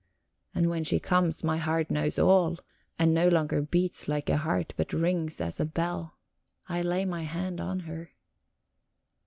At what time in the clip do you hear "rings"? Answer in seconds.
4.93-5.39